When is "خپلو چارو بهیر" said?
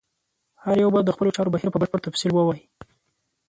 1.15-1.69